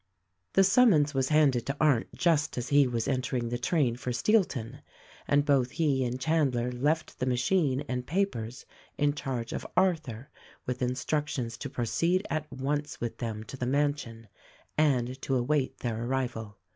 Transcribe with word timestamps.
The 0.53 0.63
summons 0.63 1.13
was 1.13 1.29
handed 1.29 1.67
to 1.67 1.77
Arndt 1.79 2.15
just 2.15 2.57
as 2.57 2.69
he 2.69 2.87
was 2.87 3.07
enter 3.07 3.35
ing 3.35 3.49
the 3.49 3.59
train 3.59 3.95
for 3.95 4.09
Steelton, 4.11 4.81
and 5.27 5.45
both 5.45 5.69
he 5.69 6.03
and 6.03 6.19
Chandler 6.19 6.71
left 6.71 7.19
the 7.19 7.27
machine 7.27 7.81
and 7.81 8.07
papers 8.07 8.65
in 8.97 9.13
charge 9.13 9.53
of 9.53 9.67
Arthur 9.77 10.31
with 10.65 10.81
instructions 10.81 11.55
to 11.57 11.69
proceed 11.69 12.25
at 12.31 12.51
once 12.51 12.99
with 12.99 13.19
them 13.19 13.43
to 13.43 13.57
the 13.57 13.67
mansion, 13.67 14.27
and 14.75 15.21
to 15.21 15.35
await 15.35 15.77
their 15.81 16.03
arrival. 16.05 16.57